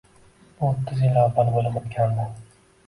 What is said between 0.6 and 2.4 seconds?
Bu o`ttiz yil avval bo`lib o`tgandi